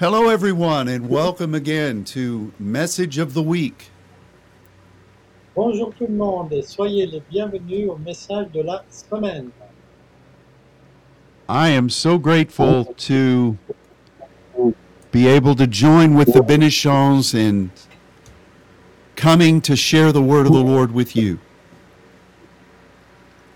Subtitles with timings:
[0.00, 3.92] Hello, everyone, and welcome again to Message of the Week.
[5.54, 9.52] Bonjour tout le monde et soyez les bienvenus au message de la semaine.
[11.48, 13.56] I am so grateful to
[15.12, 17.70] be able to join with the Benichons in
[19.14, 21.38] coming to share the word of the Lord with you.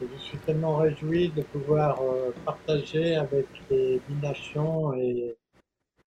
[0.01, 5.35] Je suis tellement réjoui de pouvoir euh, partager avec les Binachons et,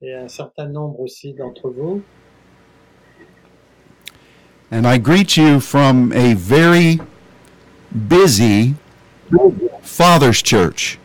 [0.02, 2.02] et un certain nombre aussi d'entre vous.
[4.72, 7.00] And I greet you from a very
[7.92, 8.74] busy
[9.82, 10.98] Father's Church.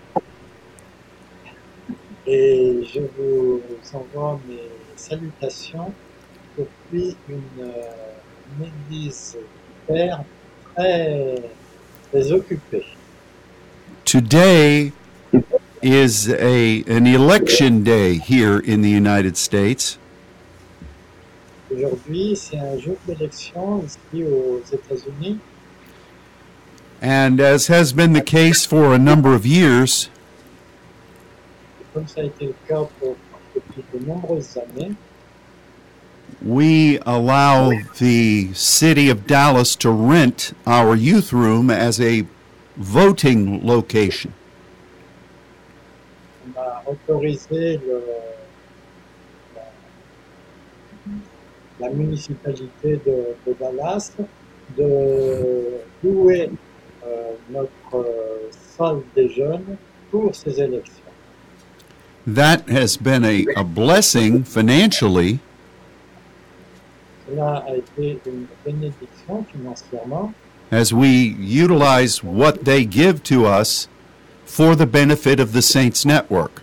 [2.27, 3.60] Et je vous
[3.92, 4.62] envoie mes
[4.96, 5.92] salutations
[6.59, 7.82] depuis une, euh,
[8.59, 9.37] une église
[9.87, 10.24] père
[10.74, 11.34] très,
[12.10, 12.84] très occupée.
[14.04, 14.92] Today
[15.82, 19.98] is a an election day here in the United States.
[21.70, 25.38] Aujourd'hui, c'est un jour d'élection ici aux États-Unis.
[27.02, 30.09] And as has been the case for a number of years,
[31.92, 33.16] Comme ça a été le cas pour,
[33.54, 34.95] depuis de nombreuses années,
[36.42, 42.26] we allow the city of Dallas to rent our youth room as a
[42.76, 44.32] voting location.
[46.66, 48.02] A autorisé le-
[49.54, 49.62] la,
[51.88, 54.12] la municipalité de, de Dallas
[54.76, 56.50] de louer
[57.06, 59.76] euh, notre euh, salle des jeunes
[60.10, 61.02] pour ces élections.
[62.26, 65.38] That has been a, a blessing financially,
[67.28, 70.32] Cela a été une bénédiction financièrement
[70.72, 73.88] as we utilize what they give to us
[74.47, 76.62] for the benefit of the Saints Network.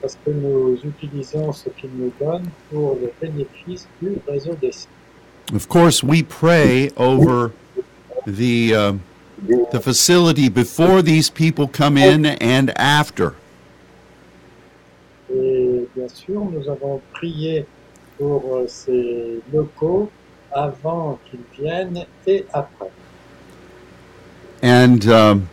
[0.00, 4.88] parce que nous utilisons ce qu'ils nous donnent pour le bénéfice du réseau des saints.
[5.54, 7.52] Of course, we pray over
[8.24, 8.92] the uh,
[9.72, 13.32] the facility before these people come in and after.
[15.32, 17.66] Et bien sûr, nous avons prié
[18.18, 20.10] pour euh, ces locaux
[20.52, 22.90] avant qu'ils viennent et après.
[24.62, 25.48] And um,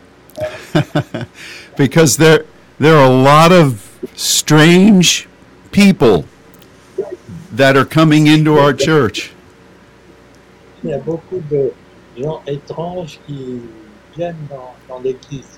[1.77, 2.45] because there
[2.79, 3.83] there are a lot of
[4.15, 5.27] strange
[5.71, 6.25] people
[7.51, 9.31] that are coming into our church
[10.83, 11.73] Il y a beaucoup de
[12.17, 13.61] gens étranges qui
[14.15, 15.57] viennent dans, dans l'église.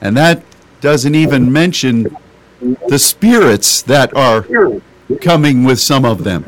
[0.00, 0.42] and that
[0.80, 2.06] doesn't even mention
[2.88, 4.44] the spirits that are
[5.20, 6.44] coming with some of them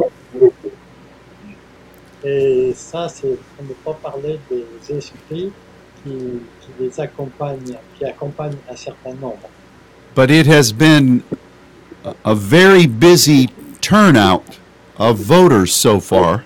[2.27, 4.65] Et ça, c'est ne pas parler des
[4.97, 5.53] esprits
[6.05, 6.11] qui,
[6.61, 9.49] qui les accompagnent, qui accompagnent un certain nombre.
[10.15, 11.23] but it has been
[12.05, 13.49] a- a very busy
[13.81, 14.59] turnout
[14.99, 16.45] of voters so far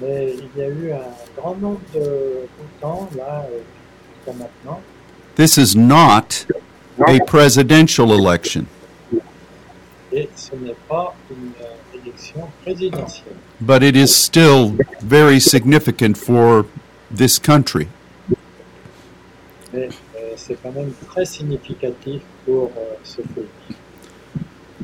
[0.00, 2.46] Mais il y a eu un grand nombre de
[2.80, 3.60] votants là euh,
[4.14, 4.80] jusqu'à maintenant.
[5.36, 6.46] this is not
[7.06, 8.66] a presidential election
[10.12, 13.34] Et ce n'est pas une euh, élection présidentielle.
[13.60, 16.66] but it is still very significant for
[17.14, 17.88] this country.
[19.74, 19.88] Euh,
[20.36, 23.42] c'est quand même très significatif pour euh.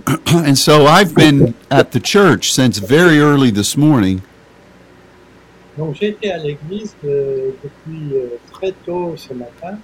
[0.26, 4.22] And so I've been at the church since very early this morning,
[5.78, 9.78] Donc j'ai été à l'église de- depuis euh, très tôt ce matin,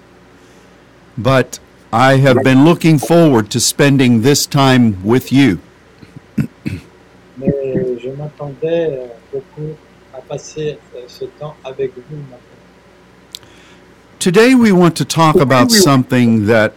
[1.17, 1.61] but
[1.93, 5.59] I have been looking forward to spending this time with you.
[7.39, 9.77] mais je m'attendais euh, beaucoup
[10.29, 12.39] passer euh, ce temps avec vous maintenant.
[14.19, 16.73] Today we want to talk about something that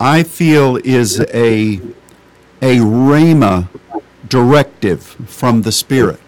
[0.00, 1.80] I feel is a
[2.62, 3.68] a rhema
[4.28, 6.18] directive from the Spirit.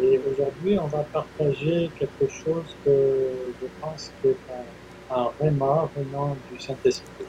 [0.00, 2.90] Et aujourd'hui, on va partager quelque chose que
[3.60, 4.34] je pense que
[5.10, 7.26] un, un réma venant du Saint-Esprit.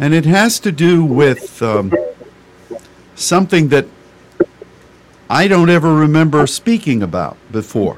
[0.00, 1.92] And it has to do with um,
[3.14, 3.86] something that
[5.30, 7.96] I don't ever remember speaking about before.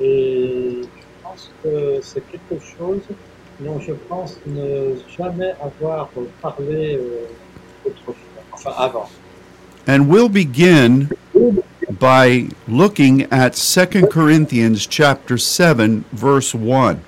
[0.00, 0.88] Et je
[1.22, 3.02] pense que c'est quelque chose
[3.60, 6.10] dont je pense ne jamais avoir
[6.42, 7.26] parlé euh,
[7.86, 8.14] autrefois,
[8.52, 9.08] enfin avant.
[9.88, 11.08] And we'll begin
[12.00, 16.98] by looking at 2 Corinthians chapter 7 verse 1.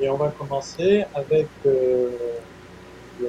[0.00, 2.10] Et on va commencer avec euh,
[3.20, 3.28] le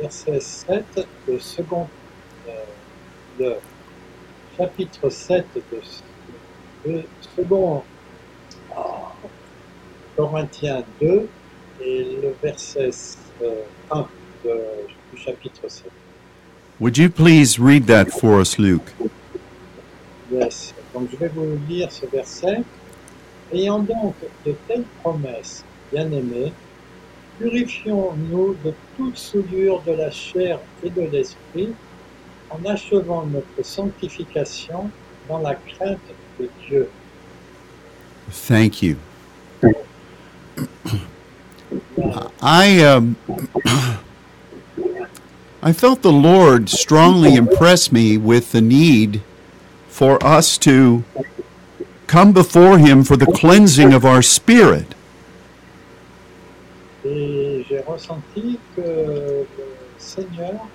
[0.00, 0.84] verset 7
[1.28, 2.07] de second, euh,
[3.38, 3.54] le
[4.56, 7.02] chapitre 7 de, de
[7.36, 7.82] second
[8.76, 9.12] ah,
[10.16, 11.28] Corinthiens 2
[11.80, 12.90] et verset
[13.42, 14.06] euh, 1
[14.44, 14.50] de-
[15.12, 15.84] du chapitre 7.
[16.80, 18.92] Would you please read that for us, Luke?
[20.30, 20.74] Yes.
[20.94, 22.62] Donc je vais vous lire ce verset.
[23.52, 24.14] Ayant donc
[24.44, 26.52] de telles promesses, bien-aimés,
[27.38, 31.74] purifions-nous de toute souillure de la chair et de l'esprit,
[32.50, 34.90] en achevant notre sanctification
[35.28, 35.98] dans la crainte
[36.38, 36.88] de Dieu.
[38.30, 38.96] Thank you.
[42.40, 43.16] I um,
[45.62, 49.22] I felt the Lord strongly impress me with the need
[49.88, 51.04] for us to
[52.06, 54.94] come before Him for the cleansing of our spirit.
[57.04, 59.46] Et j'ai ressenti que le
[59.98, 60.68] Seigneur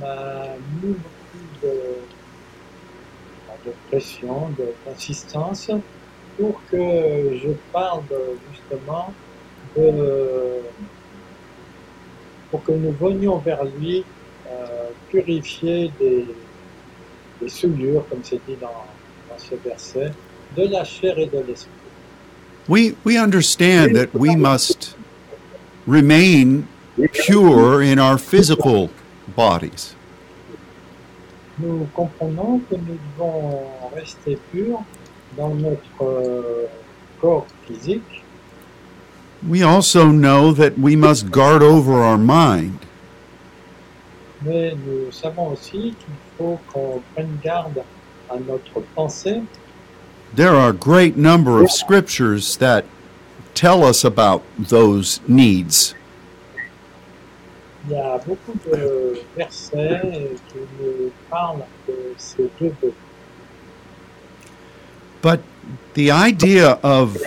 [0.00, 1.94] de,
[3.90, 5.70] pression, de consistance
[6.36, 6.76] pour que
[7.42, 8.02] je parle
[8.52, 9.12] justement
[9.76, 10.60] de,
[12.50, 14.04] pour que nous venions vers lui
[14.48, 16.26] euh, purifier des,
[17.40, 18.84] des souillures, comme c'est dit dans,
[19.28, 20.12] dans ce verset,
[20.56, 21.70] de la chair et de l'esprit.
[22.66, 24.96] We we understand that we must
[25.86, 26.66] remain
[27.12, 28.88] pure in our physical
[29.28, 29.94] bodies.
[31.58, 33.62] Nous comprenons que nous devons
[33.94, 34.82] rester purs
[35.36, 36.66] dans notre euh,
[37.20, 38.22] corps physique,
[39.46, 42.78] We also know that we must guard over our mind.
[44.44, 47.82] mais nous savons aussi qu'il faut qu'on prenne garde
[48.30, 49.42] à notre pensée.
[50.34, 52.84] There are a great number of scriptures that
[53.54, 55.94] tell us about those needs.
[57.86, 62.72] Il y a beaucoup de versets qui nous parlent de ces deux.
[65.20, 65.40] But
[65.94, 67.18] the idea of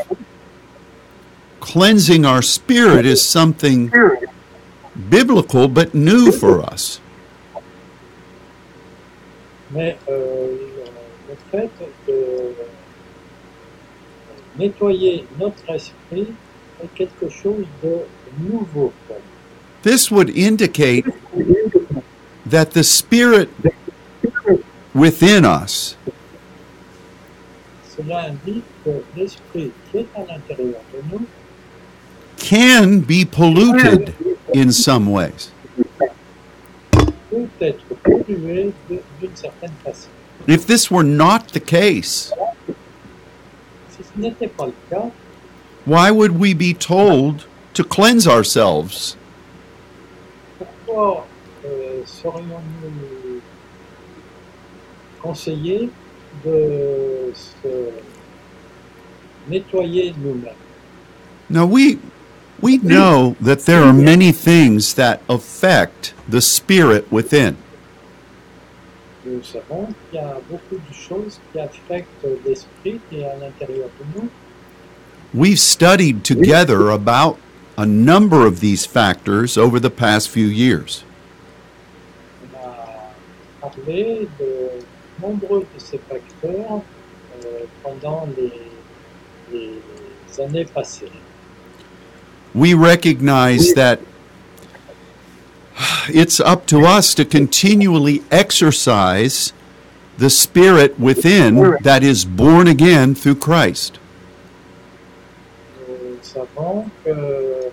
[1.60, 3.92] cleansing our spirit is something
[5.10, 7.02] biblical but new for us.
[9.72, 10.48] Mais euh,
[11.28, 11.70] le fait
[12.08, 12.54] de
[14.58, 16.28] nettoyer notre esprit
[16.82, 17.98] est quelque chose de
[18.40, 19.27] nouveau pour nous.
[19.84, 21.06] This would indicate
[22.46, 23.50] that the spirit
[24.94, 25.96] within us
[32.38, 34.16] can be polluted
[34.54, 35.52] in some ways.
[40.48, 42.32] If this were not the case,
[45.86, 49.18] why would we be told to cleanse ourselves?
[50.98, 51.28] Pourquoi
[51.66, 53.40] euh, serions-nous euh,
[55.22, 55.90] conseillés
[56.46, 57.68] de se
[59.50, 60.54] nettoyer nous-mêmes
[61.50, 62.00] Now we
[62.62, 67.56] we know that there are many things that affect the spirit within.
[69.26, 73.90] Nous savons qu'il y a beaucoup de choses qui affectent l'esprit qui est à l'intérieur
[74.00, 74.30] de nous.
[75.34, 77.38] We've studied together about
[77.78, 81.04] a number of these factors over the past few years.
[82.54, 84.84] On a parlé de
[85.22, 86.82] nombreux de ces facteurs
[87.46, 88.52] euh, pendant les,
[89.52, 91.12] les années passées.
[92.56, 94.00] We recognize that
[96.10, 99.54] it's up to us to continually exercise
[100.18, 104.00] the spirit within that is born again through Christ.
[105.88, 107.67] Nous savons que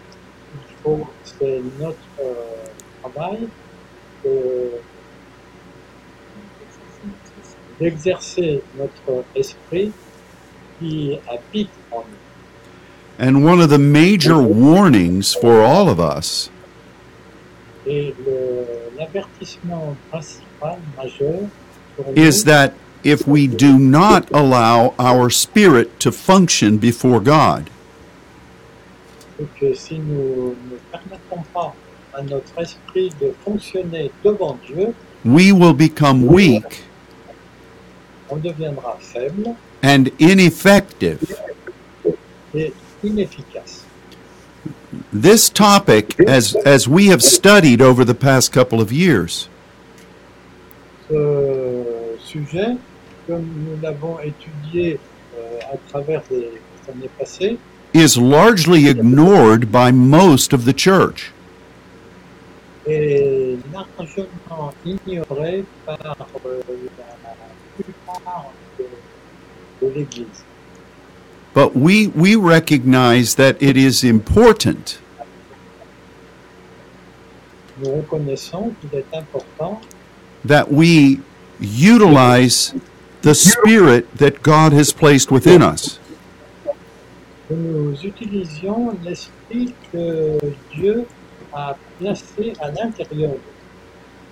[0.85, 2.35] faut, c'est notre euh,
[3.03, 3.49] travail
[4.25, 4.81] de-
[7.81, 9.93] d'exercer notre esprit
[10.79, 13.25] qui habite en nous.
[13.26, 16.50] And one of the major warnings for all of us
[22.17, 22.75] is that
[23.05, 27.71] if we do not allow our spirit to function before God,
[29.37, 31.75] c'est que si nous ne permettons pas
[32.12, 36.85] à notre esprit de fonctionner devant Dieu, we will become weak
[38.31, 41.21] on deviendra faible and ineffective.
[42.55, 42.73] et
[43.03, 43.85] inefficace.
[45.12, 49.49] This topic, as, as we have studied over the past couple of years,
[51.09, 52.76] Ce sujet,
[53.26, 54.99] comme nous l'avons étudié
[55.37, 56.50] euh, à travers les
[56.88, 57.59] années passées,
[57.95, 61.31] is largely ignored by most of the church.
[71.55, 74.99] But we, we recognize that it is important
[80.45, 81.21] that we
[81.61, 82.75] utilize
[83.23, 85.99] the spirit that God has placed within us.
[87.49, 90.39] Que nous utilisions l'esprit que
[90.73, 91.07] Dieu
[91.53, 93.37] a placé à l'intérieur.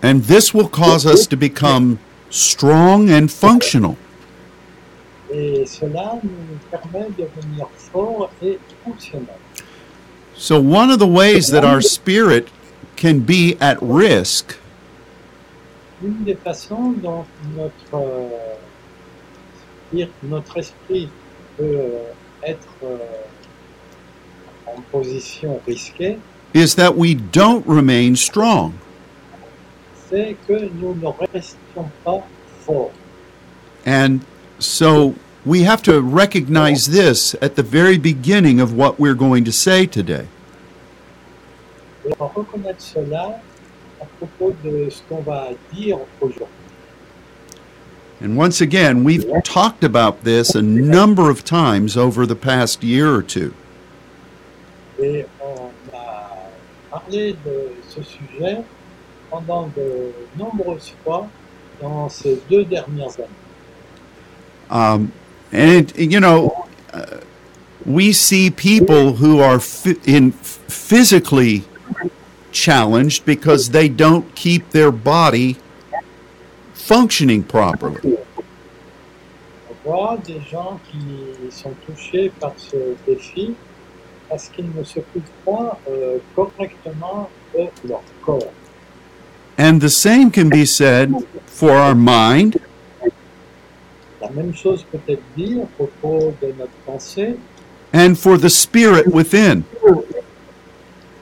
[0.02, 1.98] And this will cause us to become
[2.30, 3.96] strong and functional.
[5.32, 9.38] Et cela nous permet de devenir forts et fonctionnels.
[10.34, 12.48] So, one of the ways that our spirit
[12.96, 14.58] can be at risk
[16.02, 17.24] Une des façons dont
[17.56, 18.28] notre, euh,
[20.24, 21.08] notre esprit
[21.56, 21.90] peut
[22.44, 22.98] être euh,
[24.66, 26.18] en position risquée,
[26.54, 28.72] is that we don't remain strong.
[30.12, 32.22] c'est que nous ne restions pas
[32.66, 32.92] forts.
[33.86, 34.20] And
[34.58, 39.52] so, we have to recognize this at the very beginning of what we're going to
[39.52, 40.26] say today.
[42.04, 43.40] Et reconnaître cela
[44.00, 46.61] à propos de ce qu'on va dire aujourd'hui.
[48.22, 53.12] And once again, we've talked about this a number of times over the past year
[53.12, 53.52] or two.
[55.00, 56.48] Et on a
[56.88, 58.62] parlé de ce sujet
[59.28, 61.28] pendant de nombreuses fois
[61.80, 63.40] dans ces deux dernières années.
[64.70, 65.12] Um,
[65.50, 67.18] and, you know, uh,
[67.84, 69.60] we see people who are
[70.06, 71.64] in physically
[72.52, 75.56] challenged because they don't keep their body
[76.92, 78.18] functioning properly.
[79.84, 83.54] Voit des gens qui sont touchés par ce défi
[84.28, 88.52] parce qu'ils ne s'occupent pas euh, correctement de leur corps.
[89.58, 91.12] And the same can be said
[91.46, 92.58] for our mind
[94.20, 97.36] La même chose peut être dit à propos de notre pensée
[97.92, 99.62] and for the spirit within.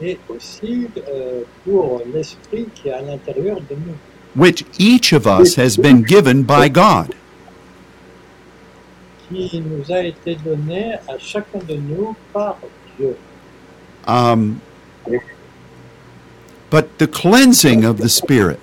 [0.03, 3.95] et aussi euh, pour l'esprit qui est à l'intérieur de nous.
[4.35, 7.15] Which each of us has been given by God.
[9.31, 12.59] qui nous a été donné à chacun de nous par
[12.99, 13.17] Dieu.
[14.07, 14.61] Um,
[16.71, 18.59] but the cleansing of the Spirit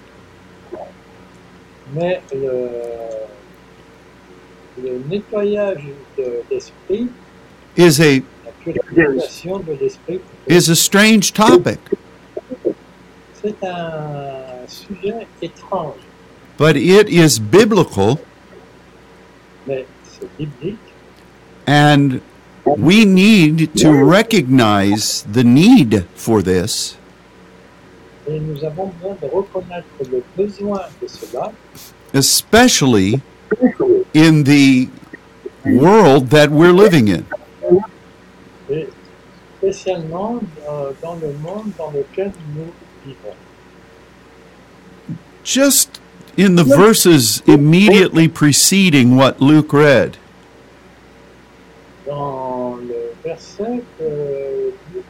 [1.94, 2.70] Mais le,
[4.84, 5.86] le nettoyage
[6.18, 7.08] de l'esprit,
[7.78, 11.80] is a la purification de l'esprit, is a strange topic,
[13.42, 15.96] c'est un sujet étrange,
[16.58, 18.18] but it is biblical,
[19.68, 20.78] mais c'est biblique.
[21.68, 22.22] And
[22.66, 26.98] we need to recognize the need for this.
[28.28, 31.52] Et nous avons besoin de reconnaître le besoin de cela,
[32.14, 33.22] especially
[34.14, 34.90] in the
[35.66, 37.24] world that we're living in.
[38.70, 38.88] et
[39.60, 40.40] spécialement
[40.70, 42.72] euh, dans le monde dans lequel nous
[43.08, 43.36] vivons.
[45.44, 46.02] Just
[46.36, 50.18] in the verses immediately preceding what Luke read,
[52.06, 55.06] dans le verset que Luc-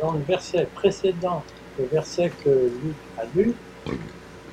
[0.00, 1.42] dans le verset précédent,
[1.78, 3.54] le verset que Luc a lu,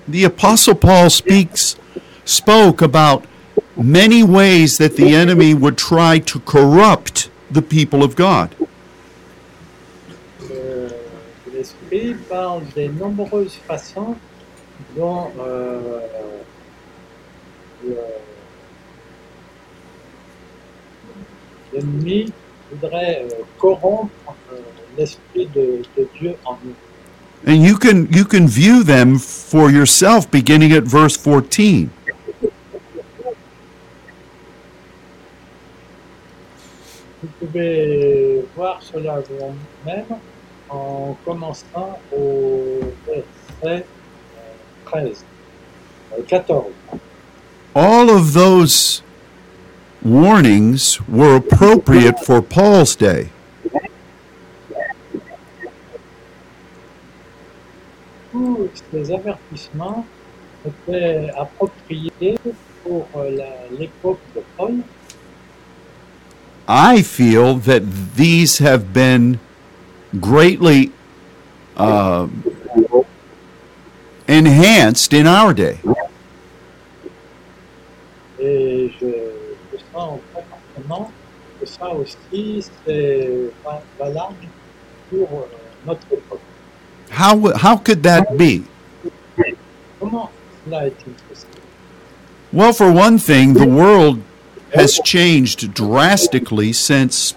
[0.08, 1.76] the apostle paul speaks
[2.26, 3.26] spoke about
[3.76, 8.50] many ways that the enemy would try to corrupt the people of god
[12.30, 14.16] parle des nombreuses façons
[14.96, 16.00] dont euh,
[17.86, 17.96] le-
[21.74, 22.32] l'ennemi
[22.72, 24.10] voudrait euh, corrompre
[24.52, 24.58] euh,
[24.98, 26.74] l'esprit de, de Dieu en nous.
[27.46, 31.88] and you can you can view them for yourself beginning at verse 14
[37.24, 40.06] Vous pouvez voir cela vous-même
[40.70, 43.26] en commençant au verset
[43.64, 43.80] euh,
[44.86, 45.24] 13,
[46.14, 46.66] euh, 14.
[47.76, 49.02] all of those
[50.04, 53.30] warnings were appropriate for paul's day
[58.32, 60.06] Tous ces avertissements
[60.66, 62.38] étaient appropriés
[62.84, 63.40] pour euh,
[63.80, 64.76] l'époque de Paul.
[66.68, 67.82] i feel that
[68.16, 69.40] these have been
[70.20, 70.92] greatly
[71.76, 72.28] uh,
[74.28, 75.80] enhanced in our day
[87.10, 88.64] how how could that be
[92.52, 94.22] Well, for one thing, the world
[94.74, 97.34] has changed drastically since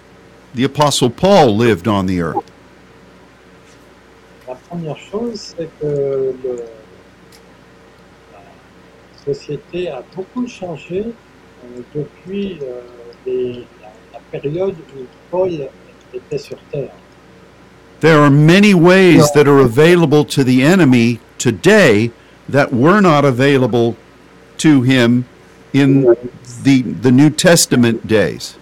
[0.54, 2.49] the Apostle Paul lived on the earth.
[4.70, 6.64] La première chose, c'est que le-
[8.32, 12.80] la société a beaucoup changé euh, depuis euh,
[13.26, 15.00] les- la, la période où
[15.30, 15.68] Paul
[16.14, 16.92] était sur Terre.
[18.00, 22.12] There are many ways that are available to the enemy today
[22.48, 23.96] that were not available
[24.58, 25.24] to him
[25.74, 26.04] in
[26.64, 28.56] the, the New Testament days.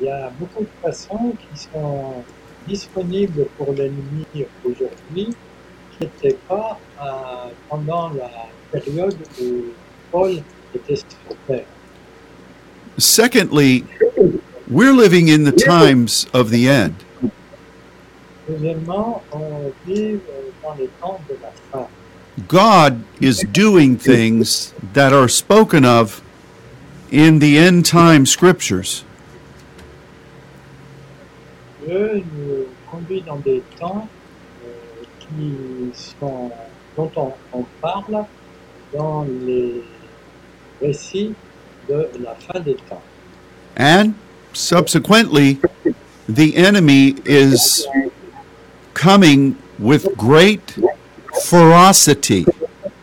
[0.00, 2.22] Il y a beaucoup de façons qui sont
[2.66, 5.34] disponibles pour l'ennemi aujourd'hui
[5.92, 9.64] qui n'étaient pas euh, pendant la période où
[10.10, 10.42] Paul
[10.74, 11.66] était sur Terre.
[12.98, 13.84] Secondly,
[14.68, 16.94] we're living in the times of the end.
[18.48, 20.18] Deuxièmement, on vit euh,
[20.62, 21.88] dans les temps de la fin.
[22.48, 26.20] God is doing things that are spoken of
[27.10, 29.04] in the end time scriptures.
[31.86, 34.08] Dieu nous conduit dans des temps
[35.20, 36.50] qui sont,
[36.96, 38.24] dont on, on parle
[38.92, 39.82] dans les
[40.80, 41.34] récits
[41.88, 43.02] de la fin des temps.
[43.76, 44.14] And
[44.52, 45.58] subsequently,
[46.28, 47.86] the enemy is
[48.94, 50.76] coming with great
[51.42, 52.46] ferocity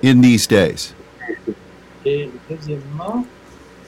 [0.01, 0.93] in these days.
[2.05, 3.25] Et deuxièmement,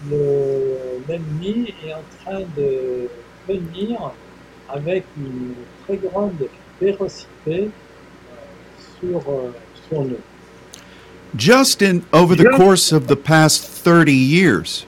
[0.09, 3.09] le- l'ennemi est en train de
[3.47, 4.11] venir
[4.73, 5.53] avec une
[5.85, 6.47] très grande
[6.81, 7.67] euh,
[8.99, 9.51] sur, euh,
[9.87, 10.17] sur nous.
[11.35, 14.85] Just in over the course of the past 30 years,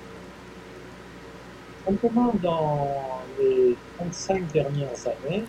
[1.86, 5.44] Simplement dans les 35 dernières années,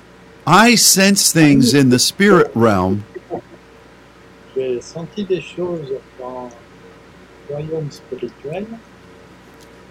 [0.46, 3.02] I sense things in the spirit realm
[4.56, 6.48] j'ai senti des choses dans
[7.48, 8.66] le royaume spirituel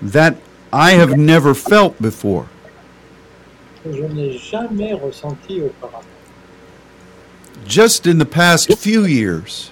[0.01, 0.35] that
[0.73, 2.47] I have never felt before.
[3.85, 6.03] Que je n'ai jamais ressenti auparavant.
[7.65, 9.71] Just in the past few years,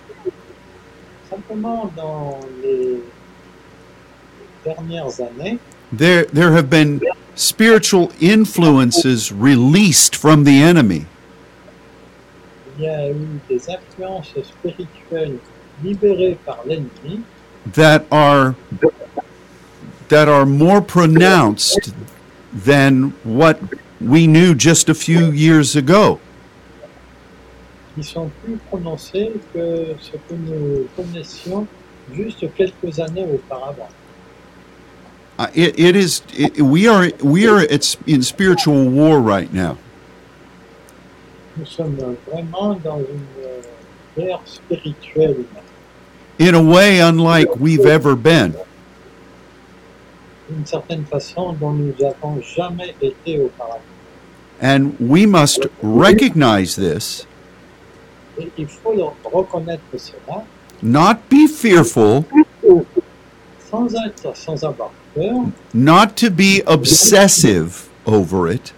[1.30, 3.02] Simplement dans les
[4.64, 5.58] dernières années,
[5.92, 7.02] there there have been
[7.36, 11.08] spiritual influences released from the enemy
[12.78, 15.38] il y a eu des influences spirituelles
[15.84, 17.22] libérées par l'ennemi
[17.74, 18.56] that are
[20.10, 21.94] that are more pronounced
[22.54, 23.58] than what
[24.04, 26.20] we knew just a few years ago.
[27.96, 31.68] qui sont plus prononcées que ce que nous connaissions
[32.14, 33.90] juste quelques années auparavant.
[35.40, 39.78] Uh, it, it is it, we are we are it's in spiritual war right now.
[41.58, 43.62] Nous sommes vraiment dans une euh,
[44.18, 45.46] guerre spirituelle
[46.40, 48.56] in a way unlike we've ever been.
[50.50, 53.93] d'une certaine façon dont nous n'avons jamais été auparavant.
[54.62, 57.26] And we must recognize this,
[58.58, 60.44] il faut le- reconnaître cela.
[60.82, 62.24] Not be fearful,
[63.70, 68.74] sans être, sans avoir peur, not to be obsessive over it,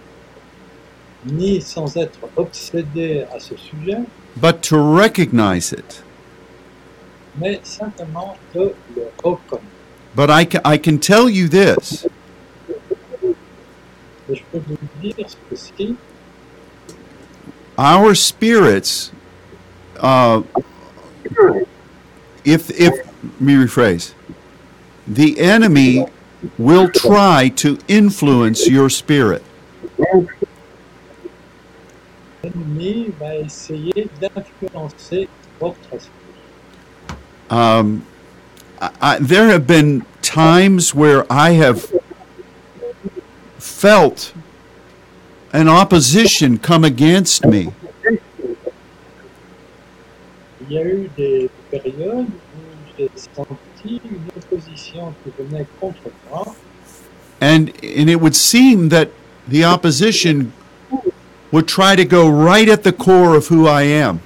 [1.24, 3.98] ni sans être obsédé à ce sujet,
[4.36, 6.02] but to recognize it.
[7.40, 9.62] mais simplement de le reconnaître.
[10.14, 12.06] But I can, I can tell you this
[14.28, 15.96] je peux vous dire ceci,
[17.78, 19.12] our spirits,
[20.00, 20.42] uh,
[22.44, 24.14] if, if, let me rephrase,
[25.06, 26.06] the enemy
[26.58, 29.42] will try to influence your spirit.
[32.46, 35.28] l'ennemi va essayer d'influencer
[35.60, 36.12] votre esprit.
[37.50, 38.04] Um,
[38.80, 41.92] I, I, there have been times where I have
[43.66, 44.32] felt
[45.52, 47.72] an opposition come against me,
[50.68, 56.54] Il y a eu des périodes où j'ai senti une opposition qui venait contre moi,
[57.40, 59.08] and and it would seem that
[59.48, 60.50] the opposition
[61.52, 64.18] would try to go right at the core of who I am.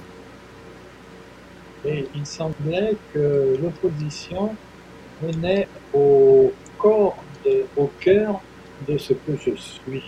[1.85, 4.55] et il semblait que l'opposition
[5.21, 8.39] venait au corps, de- au cœur
[8.87, 10.03] de ce que je suis.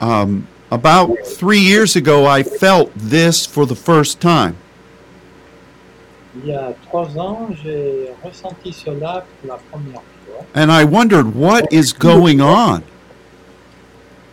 [0.00, 4.56] Um, about three years ago, I felt this for the first time.
[6.36, 11.34] Il y a trois ans, j'ai ressenti cela pour la première fois And I wondered
[11.34, 12.82] what is going on.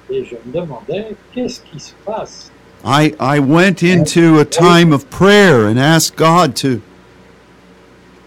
[0.10, 2.52] et je me demandais qu'est-ce qui se passe.
[2.86, 6.82] I, I went into a time of prayer and asked God to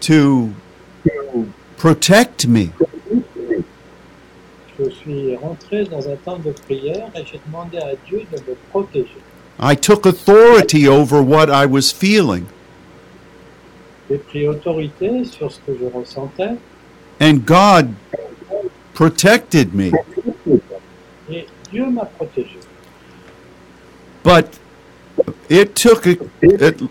[0.01, 0.53] to
[1.77, 2.71] protect me.
[5.01, 9.17] Suis rentré dans un temps de prière et j'ai demandé à Dieu de me protéger.
[9.59, 12.45] I took authority over what I was feeling.
[14.09, 16.55] J'ai pris autorité sur ce que je ressentais
[17.19, 17.93] And God
[18.93, 19.91] protected me.
[21.29, 22.57] et Dieu m'a protégé.
[24.23, 24.59] But
[25.49, 26.81] it took a, it,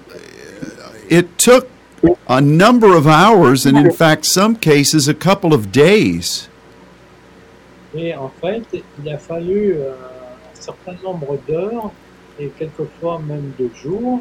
[1.09, 1.69] it took
[2.29, 6.49] a number of hours, and in fact, some cases, a couple of days,
[7.95, 8.63] Et en fait,
[9.03, 11.91] il a fallu euh, un certain nombre d'heures
[12.39, 14.21] et quelquefois même de jours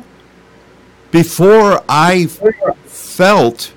[1.12, 2.28] before I
[2.86, 3.74] felt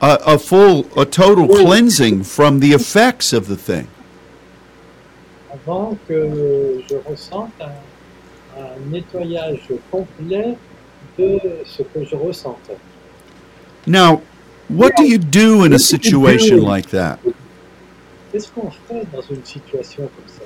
[0.00, 3.88] a, a full, a total cleansing from the effects of the thing.
[5.52, 10.56] avant que je ressente un, un nettoyage complet
[11.18, 12.78] de ce que je ressentais.
[13.86, 14.20] Now,
[14.68, 17.18] what do you do in a situation like that?
[18.36, 20.42] Qu'est-ce qu'on fait dans une situation comme ça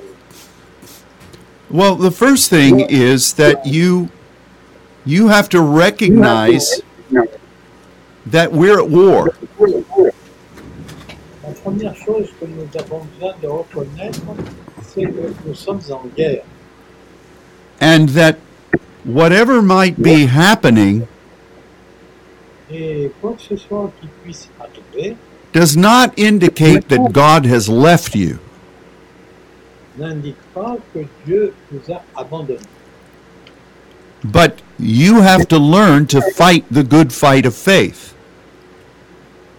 [1.72, 4.11] Well, the first thing is that you
[5.05, 6.83] you have to recognize
[8.31, 9.31] that we're at war.
[11.42, 14.20] La première chose que nous avons besoin de reconnaître,
[14.87, 16.44] c'est que nous sommes en guerre.
[17.81, 18.37] and that
[19.05, 21.09] whatever might be happening
[22.70, 25.16] Et quoi que ce soit qui puisse arriver
[25.52, 28.38] does not indicate that God has left you.
[30.00, 32.60] n'indique pas que Dieu nous a abandonnés.
[34.24, 38.14] But you have to learn to fight the good fight of faith.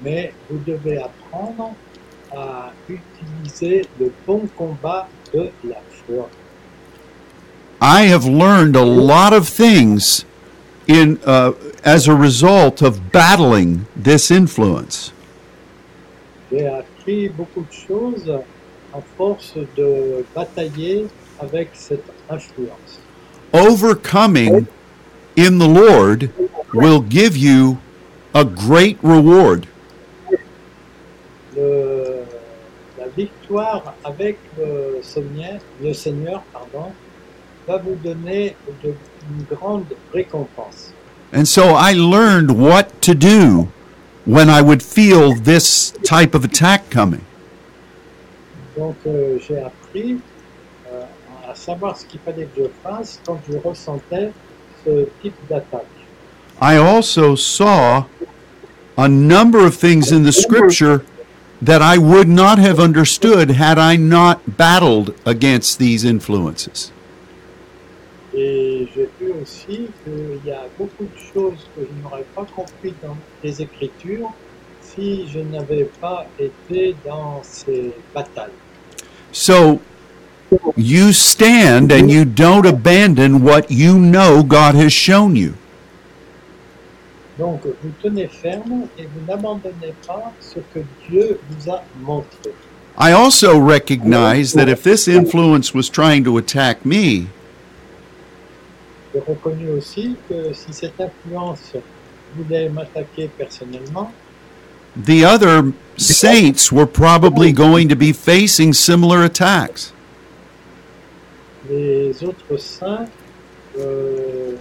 [0.02, 1.76] Mais vous devez apprendre
[2.32, 6.30] à utiliser le bon combat de la foi.
[7.82, 10.26] I have learned a lot of things
[10.88, 15.12] in uh, as a result of battling this influence.
[16.52, 18.30] J'ai appris beaucoup de choses
[18.94, 21.08] à force de batailler
[21.40, 23.00] avec cette influence.
[23.54, 24.66] Overcoming
[25.38, 26.30] in the Lord
[26.74, 27.78] will give you
[28.34, 29.66] a great reward.
[31.56, 32.24] Le-
[33.00, 36.92] la victoire avec le Seigneur, le Seigneur pardon,
[37.68, 38.94] va vous donner de-
[39.30, 40.94] une grande récompense.
[41.34, 43.68] And so I learned what to do
[44.26, 47.22] when I would feel this type of attack coming.
[48.78, 50.20] Donc euh, j'ai appris
[50.92, 51.04] euh,
[51.50, 54.32] à savoir ce qu'il fallait que je fasse quand je ressentais
[54.86, 55.86] ce type d'attaque.
[56.62, 58.06] I also saw
[58.98, 61.04] a number of things in the scripture
[61.62, 66.92] that I would not have understood had I not battled against these influences.
[68.34, 72.94] Et j'ai vu aussi qu'il y a beaucoup de choses que je n'aurais pas compris
[73.04, 74.32] dans les Écritures
[74.82, 78.52] si je n'avais pas été dans ces batailles.
[79.34, 79.80] So
[80.78, 85.54] you stand and you don't abandon what you know God has shown you.
[87.38, 92.52] Donc vous tenez ferme et vous n'abandonnez pas ce que Dieu vous a montré.
[92.98, 97.28] I also recognize that if this influence was trying to attack me,
[99.14, 101.74] J'ai reconnu aussi que si cette influence
[102.36, 104.12] voulait m'attaquer personnellement,
[104.96, 109.94] the other saints were probably going to be facing similar attacks.
[111.70, 113.08] les autres saints
[113.80, 114.56] euh,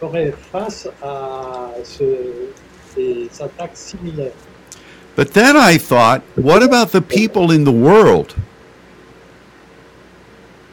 [0.00, 2.52] feraient face à ce-
[2.96, 4.32] des attaques similaires.
[5.16, 8.34] But then I thought, what about the people in the world?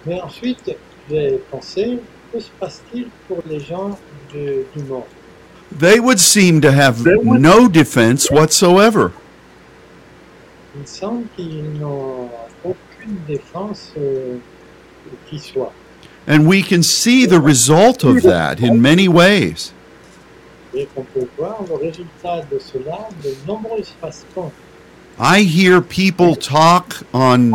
[0.05, 0.75] Mais ensuite,
[1.09, 1.99] j'ai pensé,
[2.31, 3.97] que se passe-t-il pour les gens
[4.33, 5.03] de- du monde
[5.79, 9.09] They would seem to have no defense whatsoever.
[10.79, 12.29] Il semble qu'ils n'ont
[12.63, 14.37] aucune défense euh,
[15.29, 15.73] qui soit.
[16.27, 19.71] And we can see the result of that in many ways.
[20.73, 24.51] Et qu'on peut voir le résultat de cela de nombreuses façons.
[25.19, 27.53] I hear people talk on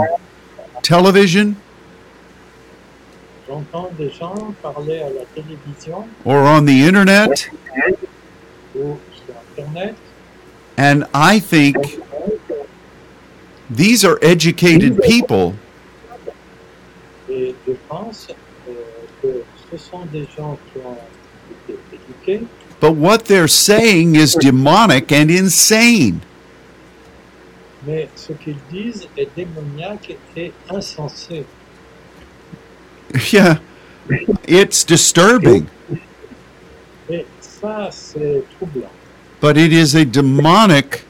[0.82, 1.54] television
[3.50, 6.06] J'entends des gens parler à la télévision.
[6.24, 7.50] Or on the internet,
[8.76, 9.96] ou sur Internet.
[10.78, 11.76] And I think
[13.68, 15.54] these are educated people.
[17.28, 18.28] Et je pense
[18.68, 18.72] euh,
[19.20, 20.96] que ce sont des gens qui ont
[21.68, 22.46] été éduqués,
[22.80, 26.20] But what they're saying is demonic and insane.
[27.84, 31.44] mais ce qu'ils disent est démoniaque et insensé.
[33.32, 33.58] Yeah,
[34.44, 35.68] it's disturbing,
[39.40, 41.04] but it is a demonic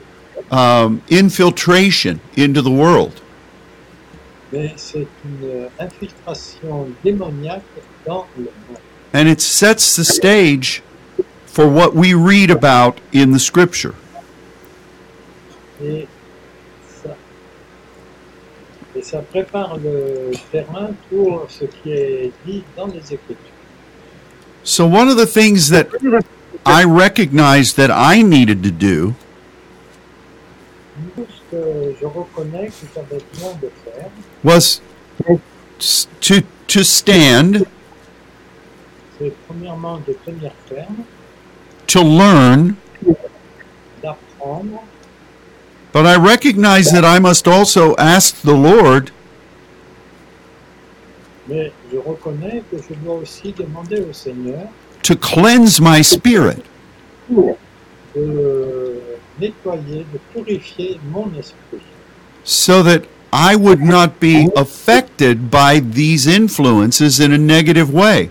[0.50, 3.20] um, infiltration into the world.
[9.12, 10.82] And it sets the stage
[11.46, 13.94] for what we read about in the scripture.
[18.96, 23.36] Et ça, prépare le terrain pour ce qui est dit dans les Écritures.
[24.64, 25.86] So, one of the things that
[26.66, 29.14] I recognized that I needed to do
[31.16, 34.10] Tout ce que je reconnais que j'avais besoin de faire,
[34.44, 34.82] was
[36.20, 36.34] to,
[36.66, 37.64] to stand,
[39.18, 41.04] c'est premièrement de tenir ferme,
[41.86, 42.74] to learn,
[45.92, 49.10] but I recognize that I must also ask the Lord
[51.48, 54.68] mais je reconnais que je dois aussi demander au Seigneur
[55.02, 56.62] to cleanse my spirit.
[57.28, 57.56] de
[58.16, 58.94] euh,
[59.40, 61.82] nettoyer, de purifier mon esprit,
[62.44, 68.30] so that I would not be affected by these influences in a negative way.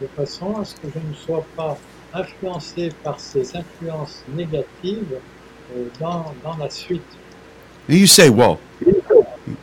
[0.00, 1.76] de façon à ce que je ne sois pas
[2.14, 5.18] influencé par ces influences négatives euh,
[5.98, 7.02] dans, dans la suite.
[7.88, 8.58] And you say, well,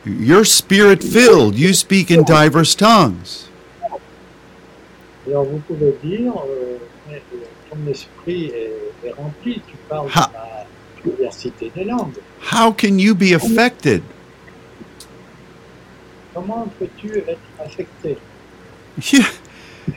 [0.04, 3.46] you're spirit filled, you speak in diverse tongues.
[5.26, 6.78] Alors vous pouvez dire, euh,
[7.12, 7.18] euh,
[7.70, 10.30] ton esprit est, est rempli, tu parles Ha.
[11.04, 12.16] de la diversité des langues.
[12.52, 14.02] How can you be affected?
[16.34, 18.16] Comment peux-tu être affecté
[19.12, 19.26] Yeah.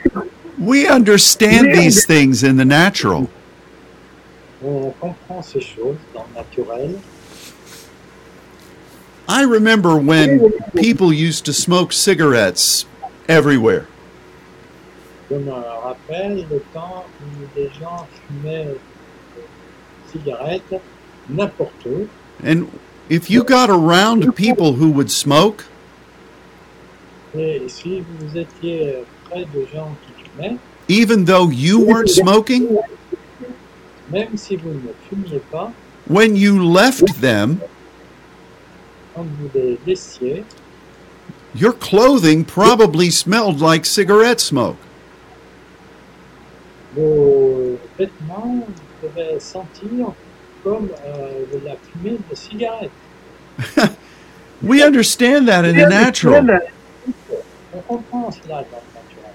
[0.59, 3.29] We understand these things in the natural,
[4.63, 6.99] On comprend ces choses dans le naturel.
[9.27, 12.85] I remember when people used to smoke cigarettes
[13.27, 13.87] everywhere.
[15.29, 18.65] Je me rappelle le temps où les gens fumaient
[19.35, 20.81] des cigarettes
[21.29, 22.07] n'importe où.
[22.43, 22.67] And
[23.09, 25.65] if you got around people who would smoke,
[27.33, 30.57] Et si vous étiez près de gens qui fumaient,
[30.89, 32.67] even though you weren't smoking,
[34.11, 35.71] même si vous ne fumiez pas,
[36.07, 37.59] when you left them,
[39.15, 40.43] quand vous les laissiez,
[41.55, 44.77] your clothing probably smelled like cigarette smoke.
[46.95, 48.67] vos vêtements
[49.01, 50.13] devaient sentir
[50.63, 52.91] comme euh, de la fumée de cigarette.
[54.63, 56.45] We understand that in the natural.
[57.73, 59.33] On comprend cela dans le naturel.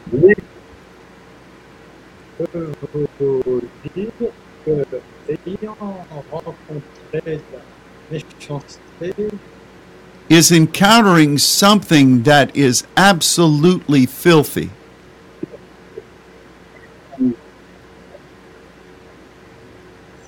[10.29, 14.71] is encountering something that is absolutely filthy.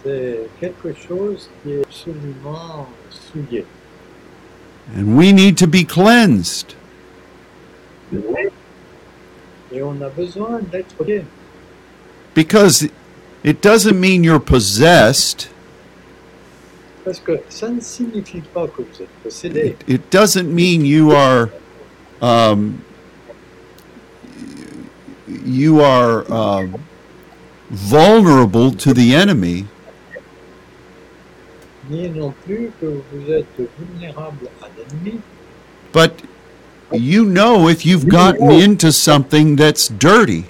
[0.04, 3.64] c'est quelque chose qui est absolument souillé.
[4.88, 6.74] And we need to be cleansed.
[12.34, 12.88] Because
[13.42, 15.48] it doesn't mean you're possessed.
[19.70, 21.50] It, it doesn't mean you are
[22.20, 22.84] um,
[25.26, 26.84] you are um,
[27.70, 29.66] vulnerable to the enemy.
[31.90, 33.46] Ni non plus que vous êtes
[33.78, 35.20] vulnérable à l'ennemi,
[35.92, 36.22] But
[36.92, 40.44] you know if you've gotten into something that's dirty.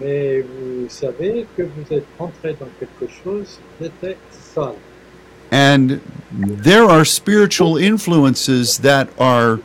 [0.00, 4.74] mais vous savez que vous êtes entré dans quelque chose qui était sale.
[5.50, 6.00] And
[6.34, 9.60] there are spiritual influences that are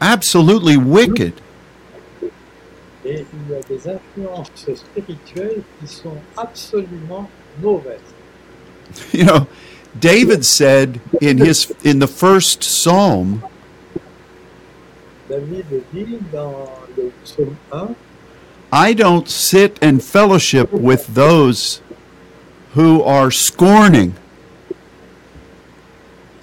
[0.00, 1.32] absolutely wicked.
[3.04, 7.28] Et il y a des influences spirituelles qui sont absolument
[7.60, 8.00] mauvaises.
[9.12, 9.46] You know,
[9.98, 13.42] David said in his in the first psalm,
[15.28, 17.94] David dit dans le psaume 1,
[18.72, 21.80] I don't sit and fellowship with those
[22.74, 24.14] who are scorning.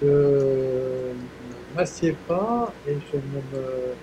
[0.02, 1.14] je
[1.76, 3.96] m'assieds pas et je ne me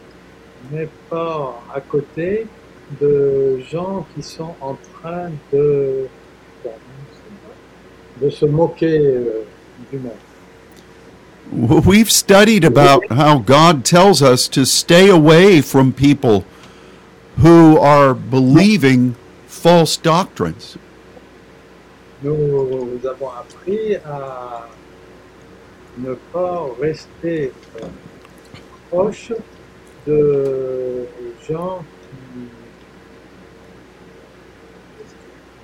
[0.73, 2.47] mets pas à côté
[3.01, 6.07] de gens qui sont en train de,
[8.20, 9.44] de se moquer euh,
[9.90, 10.12] du monde.
[11.53, 16.44] We've studied about how God tells us to stay away from people
[17.38, 19.14] who are believing
[19.46, 20.77] false doctrines.
[22.22, 24.68] Nous avons appris à
[25.98, 27.87] ne pas rester euh,
[28.90, 29.33] proche
[30.07, 31.07] de
[31.46, 31.85] gens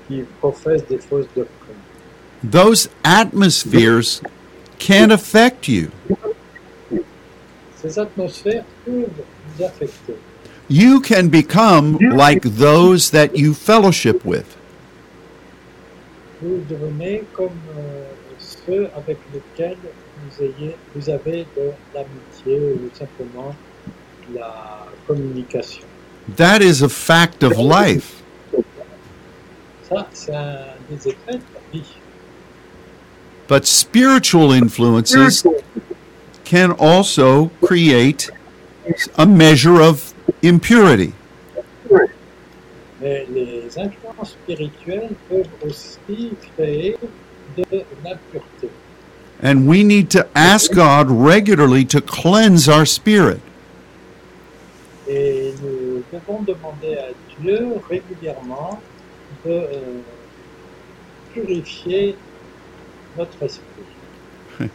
[0.08, 1.79] qui, qui professent des fausses doctrines.
[2.42, 4.22] Those atmospheres
[4.78, 5.90] can affect you.
[7.76, 9.10] Ces atmosphères peuvent
[9.56, 10.16] vous affecter.
[10.68, 14.56] You can become like those that you fellowship with.
[16.40, 18.06] Vous devenez comme euh,
[18.38, 19.76] ceux avec lesquels
[20.22, 23.54] vous, ayez, vous avez de l'amitié ou simplement
[24.34, 25.84] la communication.
[26.36, 28.22] That is a fact of life.
[29.88, 30.56] Ça, c'est un
[30.88, 31.99] des effets de la vie.
[33.50, 35.44] But spiritual influences
[36.44, 38.30] can also create
[39.18, 41.14] a measure of impurity.
[43.00, 46.96] Les influences spirituelles peuvent aussi créer
[47.56, 48.70] de l'impureté.
[49.42, 53.40] And we need to ask God regularly to cleanse our spirit.
[55.08, 57.08] Et nous devons demander à
[57.40, 58.80] Dieu régulièrement
[59.44, 60.00] de euh,
[61.34, 62.14] purifier
[63.16, 63.84] notre esprit.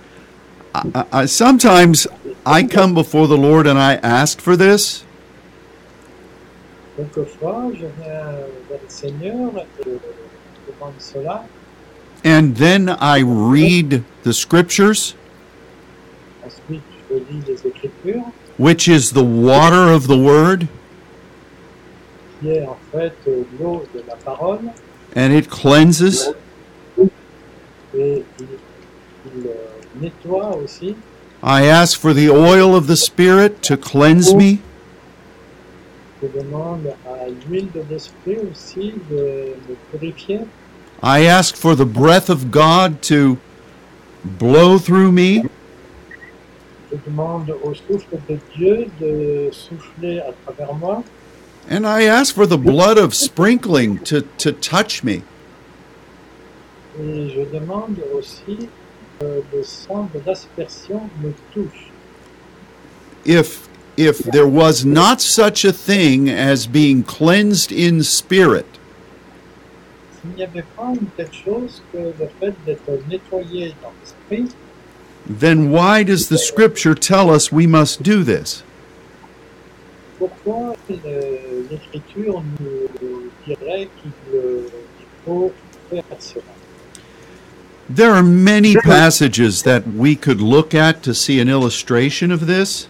[0.76, 2.08] I, I, sometimes
[2.46, 5.06] I come before the Lord and I ask for this,
[6.96, 8.24] Quelquefois, je viens
[8.70, 11.46] vers le Seigneur et je demande cela,
[12.24, 15.14] and then I read the scriptures,
[16.46, 20.70] ensuite je lis les Écritures, which is the water of the Word,
[22.40, 23.14] qui est en fait
[23.60, 24.72] l'eau de la parole,
[25.16, 26.34] and it cleanses.
[27.98, 28.46] Et il,
[29.36, 30.96] il, euh, nettoie aussi.
[31.44, 34.60] I ask for the oil of the Spirit to cleanse me.
[36.22, 40.40] Je demande à l'huile de l'esprit aussi de me purifier.
[41.04, 43.38] I ask for the breath of God to
[44.24, 45.44] blow through me.
[46.92, 51.04] Je demande au souffle de Dieu de souffler à travers moi.
[51.70, 55.24] And I ask for the blood of sprinkling to, to touch me.
[57.00, 58.70] Et je demande aussi
[59.20, 61.92] que le sang de l'aspersion me touche.
[63.26, 68.66] If if there was not such a thing as being cleansed in spirit,
[70.22, 74.54] S'il n'y avait pas une telle chose que le fait d'être nettoyé dans l'esprit,
[75.28, 78.64] then why does the scripture tell us we must do this?
[80.18, 83.88] pourquoi l'Écriture nous dirait
[84.34, 85.52] euh, qu'il faut
[85.90, 86.44] faire cela
[87.90, 92.88] There are many passages that we could look at to see an illustration of this.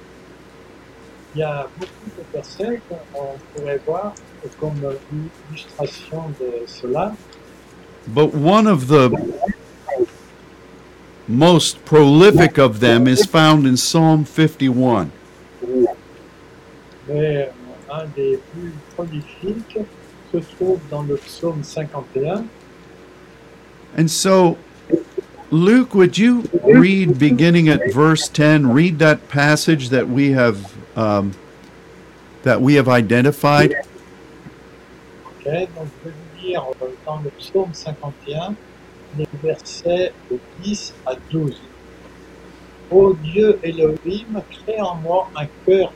[1.34, 2.81] Il y a beaucoup de versets
[3.13, 4.15] qu'on pourrait voir
[4.58, 4.81] comme
[5.51, 7.17] illustration de cela.
[8.08, 9.12] But one of the
[11.27, 15.12] most prolific of them is found in Psalm 51.
[17.08, 17.45] Mais euh,
[17.91, 19.79] un des plus prolifiques
[20.31, 22.45] se trouve dans le psaume 51.
[23.97, 24.58] And so,
[25.55, 31.31] Luke, would you read beginning at verse 10, read that passage that we have um,
[32.43, 33.71] that we have identified?
[35.25, 36.65] Ok, donc je vais vous lire
[37.05, 38.55] dans le psaume 51
[39.17, 41.55] les versets de 10 à 12.
[42.91, 45.93] Ô Dieu Elohim, crée en moi un cœur,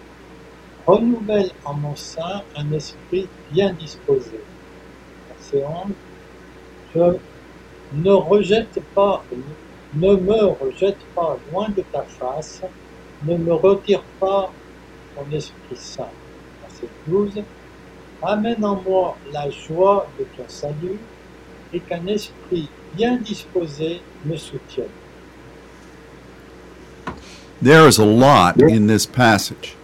[0.88, 4.40] renouvelle en mon sein un esprit bien disposé.
[5.28, 5.92] Verset 11.
[6.96, 7.18] Je
[7.94, 9.24] ne rejette pas,
[9.94, 12.62] ne me rejette pas loin de ta face,
[13.26, 14.52] ne me retire pas
[15.16, 16.10] ton Esprit Saint.
[16.62, 17.44] Verset 12.
[18.22, 21.00] Amène en moi la joie de ton salut
[21.74, 24.90] et qu'un esprit bien disposé me soutienne.
[27.62, 29.76] There is a lot in this passage.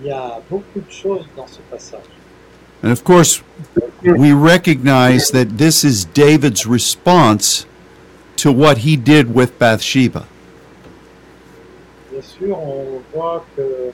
[0.00, 2.21] Il y a beaucoup de choses dans ce passage.
[2.82, 3.42] And of course,
[4.02, 7.64] we recognize that this is David's response
[8.36, 10.26] to what he did with Bathsheba.
[12.10, 13.92] Bien sûr, on voit que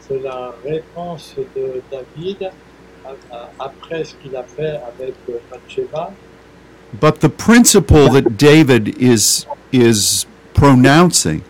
[0.00, 2.50] c'est la réponse de David
[3.58, 5.14] après ce qu'il a fait avec
[5.50, 6.12] Bathsheba.
[6.98, 11.42] But the principle that David is is pronouncing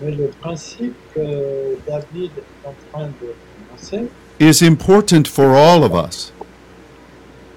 [0.00, 3.34] Mais le principe que David est en train de
[3.66, 4.08] prononcer
[4.38, 6.32] is important for all of us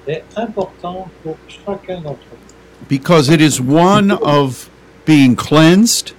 [0.08, 2.88] est important pour chacun d'entre nous.
[2.90, 4.70] because it is one of
[5.06, 6.14] being cleansed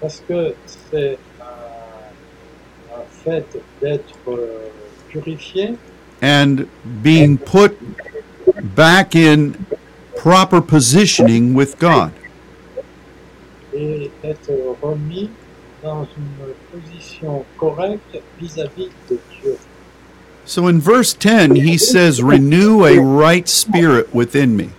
[0.00, 3.46] Parce que c'est un, un fait
[3.80, 4.68] d'être euh,
[5.08, 5.76] purifié
[6.20, 6.66] and
[7.02, 7.76] being put
[8.74, 9.52] back in
[10.16, 12.10] proper positioning with God.
[13.72, 14.50] et d'être
[14.82, 15.30] remis
[15.82, 19.56] dans une position correcte vis-à-vis de Dieu.
[20.44, 24.70] So in verse 10, he says, Renew a right spirit within me.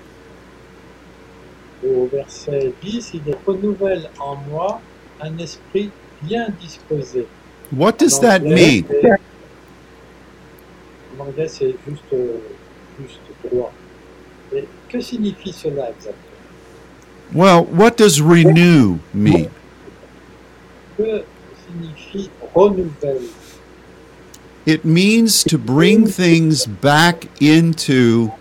[1.86, 4.82] Au verset 10, il dit renouvelle en moi
[5.22, 5.90] un esprit
[6.22, 7.28] bien disposé.
[7.72, 8.86] What does that mean?
[8.88, 9.12] c'est-
[11.20, 12.38] En anglais, c'est juste, euh,
[13.00, 13.20] juste
[13.52, 13.72] droit.
[14.56, 16.30] Et que signifie cela exactement
[17.34, 19.50] Well, what does renew mean?
[20.98, 21.26] Que
[21.66, 23.30] signifie renouvelle
[24.66, 28.32] It means to bring things back into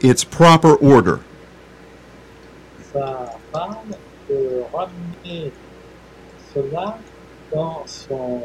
[0.00, 1.20] its proper order.
[2.94, 3.98] Ça parle
[4.28, 5.52] de ramener
[6.54, 6.98] cela
[7.52, 8.42] dans son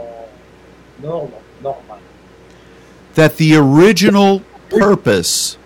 [1.02, 2.00] ordre normal.
[3.16, 5.58] That the original purpose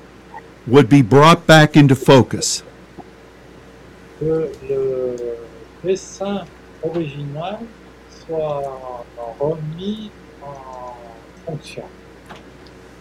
[0.68, 2.62] would be brought back into focus.
[4.20, 5.38] Que le
[5.84, 6.46] dessin
[6.90, 7.60] original
[8.26, 9.06] soit
[9.40, 10.12] remis
[10.42, 10.96] en
[11.46, 11.84] fonction.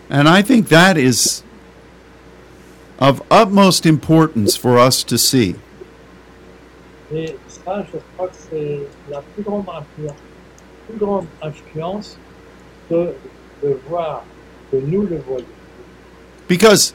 [0.08, 1.42] And I think that is
[2.98, 5.56] of utmost importance for us to see.
[7.12, 8.80] Et ça, je crois que c'est
[9.10, 10.16] la plus grande influence,
[10.88, 12.18] plus grande influence
[12.90, 13.14] de,
[13.62, 14.24] de voir
[14.70, 15.46] que nous le voyons.
[16.48, 16.94] Because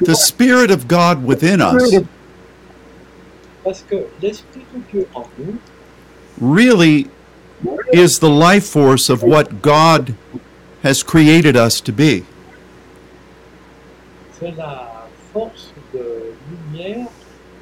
[0.00, 2.02] the Spirit of God within us
[3.64, 5.56] Parce que l'Esprit de Dieu en nous,
[6.42, 7.08] really
[7.92, 10.14] is the life force of what God
[10.82, 12.24] has created us to be.
[14.42, 17.06] c'est la force de lumière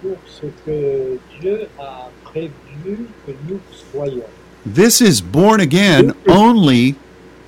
[0.01, 3.61] pour ce que Dieu a prévu que nous
[3.93, 4.25] soyons.
[4.65, 6.95] This is born again only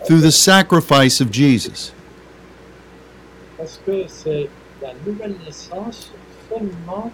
[0.04, 1.92] through the sacrifice of Jesus.
[3.56, 4.50] Parce que c'est
[4.82, 6.10] la nouvelle naissance
[6.50, 7.10] seulement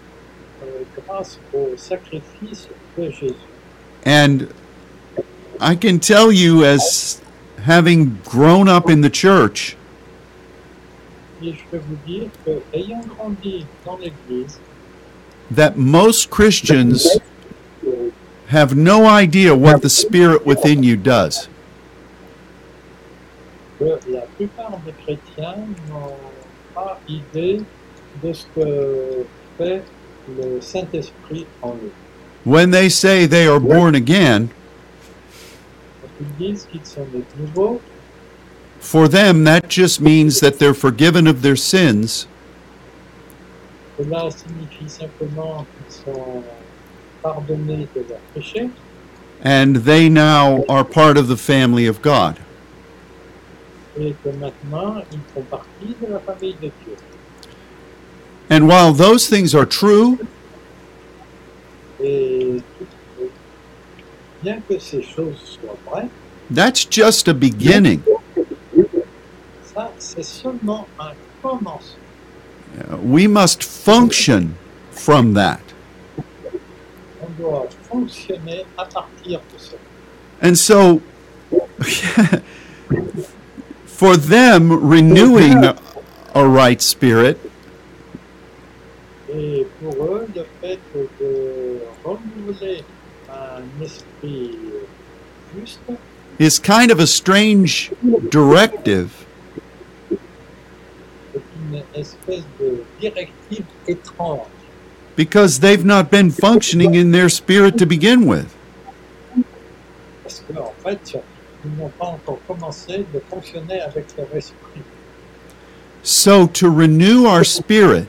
[0.63, 2.67] euh, grâce au sacrifice
[2.97, 3.48] de Jésus.
[4.09, 4.51] And
[5.59, 7.21] I can tell you, as
[7.61, 9.77] having grown up in the church,
[15.51, 17.07] that most Christians
[18.47, 21.47] have no idea what the Spirit within you does.
[30.27, 31.91] le Saint-Esprit en eux.
[32.43, 34.49] When they say they are born again,
[38.79, 42.27] for them that just means that they're forgiven of their sins
[49.41, 52.39] and they now are part of the family of God.
[58.49, 60.25] And while those things are true,
[62.01, 62.61] Et
[64.41, 66.09] bien que ces choses soient vraies,
[66.53, 68.01] that's just a beginning.
[69.73, 71.99] ça seulement un commencement.
[73.03, 74.55] We must function
[74.91, 75.61] from that.
[77.21, 79.79] On doit fonctionner à partir de cela.
[80.41, 81.01] And so,
[83.85, 87.37] for them, renewing a right spirit
[89.31, 91.07] Et pour eux, le fait de
[92.49, 92.83] renouveler
[93.29, 94.57] un esprit
[95.57, 95.79] juste,
[96.39, 97.91] is kind of a strange
[98.31, 99.09] directive
[100.09, 101.41] c'est
[101.73, 104.47] une espèce de directive étrange.
[105.15, 108.55] because they've not been functioning in their spirit to begin with.
[110.23, 111.17] Parce qu'en fait,
[111.65, 114.81] ils n'ont pas encore commencé de fonctionner avec leur esprit.
[116.03, 118.07] So, to renew our spirit,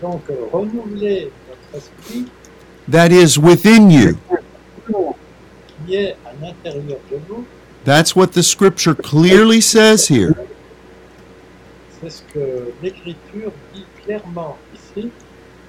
[0.00, 2.24] Donc, euh, renouveler notre esprit
[2.90, 4.18] that is within you,
[7.84, 10.34] that's what the scripture clearly says here.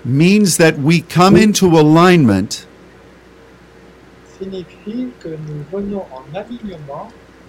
[0.03, 2.65] Means that we come into alignment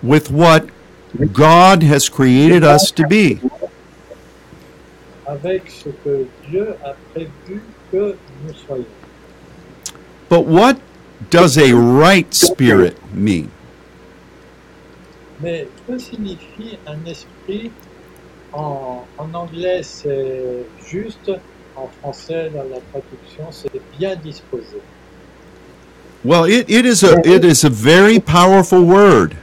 [0.02, 0.68] with what
[1.32, 3.40] God has created us to be.
[5.26, 9.01] avec ce que Dieu a prévu que nous soyons.
[10.32, 10.80] But what
[11.28, 13.50] does a right spirit mean?
[15.42, 17.70] Mais que signifie un esprit
[18.54, 21.30] en, en anglais c'est juste,
[21.76, 24.80] en français dans la traduction c'est bien disposé.
[26.24, 29.36] Well, it, it is a it is a very powerful word.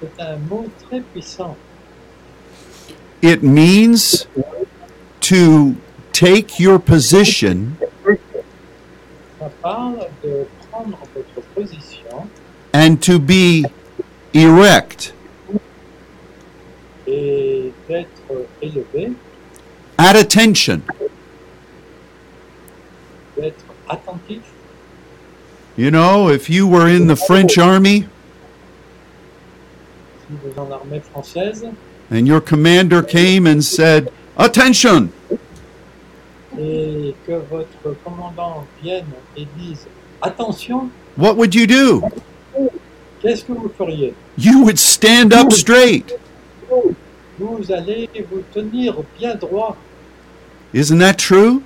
[0.00, 1.56] C'est un mot très puissant.
[3.20, 4.28] It means
[5.22, 5.74] to
[6.12, 8.20] take your position Ça parle de prendre votre
[9.18, 9.31] position
[12.72, 13.64] and to be
[14.34, 15.12] erect,
[17.06, 19.12] et d'être élevé,
[19.98, 20.82] at attention.
[25.76, 28.06] You know, if you were in the French army
[30.28, 31.64] Si vous en armée française.
[32.10, 35.12] and your commander came and said, Attention!
[36.58, 39.86] Et que votre commandant vienne et dise
[40.20, 42.02] attention, What would you do?
[43.20, 44.14] qu'est-ce que vous feriez?
[44.38, 46.14] You would stand up straight.
[47.38, 49.76] Vous allez vous tenir bien droit.
[50.74, 51.62] Isn't that true?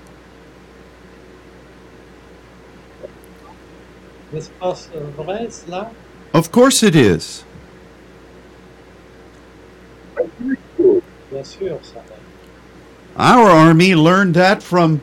[4.33, 4.75] N'est-ce pas
[5.17, 5.91] vrai cela?
[6.35, 7.45] Of course it is.
[11.33, 12.17] Bien sûr, ça va.
[13.17, 15.01] Our army learned that from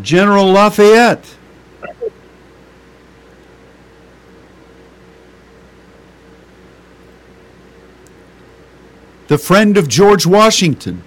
[0.00, 1.36] General Lafayette.
[9.28, 11.02] The friend of George Washington.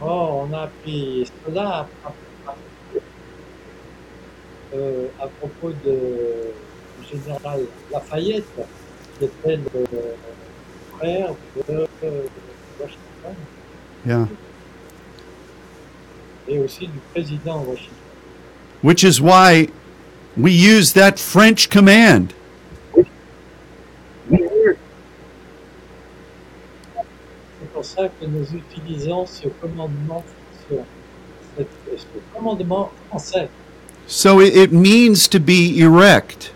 [0.00, 0.70] Oh, on a
[1.44, 2.12] cela à,
[4.74, 6.52] euh, à- euh, propos de
[7.10, 8.44] général Lafayette,
[9.18, 9.84] qui était le
[10.96, 11.30] frère
[11.68, 12.22] de euh,
[12.78, 13.34] Washington
[14.06, 14.26] Yeah.
[16.48, 17.92] et aussi du président Washington.
[18.82, 19.68] Which is why
[20.36, 22.32] we use that French command.
[27.58, 30.24] C'est pour ça que nous utilisons ce commandement,
[30.68, 30.74] ce,
[31.96, 32.04] ce
[32.34, 33.48] commandement français.
[34.06, 36.52] So it, it means to be erect.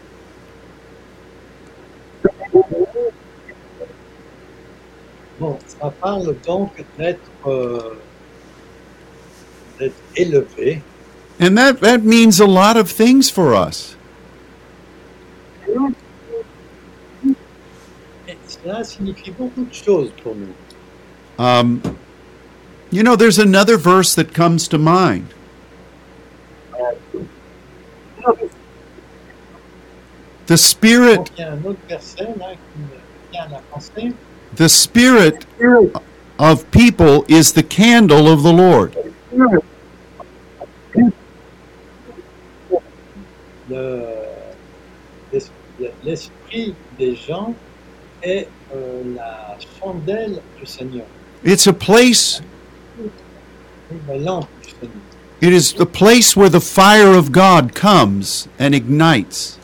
[5.40, 7.96] Bon, ça parle donc d'être euh,
[10.14, 10.82] élevé.
[11.40, 13.96] And that, that means a lot of things for us.
[18.28, 20.52] Et cela signifie beaucoup de choses pour nous.
[21.38, 21.80] Um,
[22.90, 25.32] you know, there's another verse that comes to mind.
[30.46, 31.30] The Spirit,
[34.58, 35.96] Donc, il y a un autre verset là qui me vient à la pensée.
[35.96, 35.96] the Spirit
[36.38, 38.96] of people is the candle of the Lord.
[46.04, 47.54] L'esprit des gens
[48.22, 51.06] est euh, la chandelle du Seigneur,
[51.44, 52.42] It's a place,
[54.08, 54.96] la lampe du Seigneur.
[55.40, 59.58] it is the place where the fire of God comes and ignites.